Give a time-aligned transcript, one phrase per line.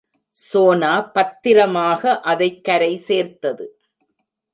[0.31, 3.79] சோனா பத்திரமாக அதைக் கரை சேர்த்தது.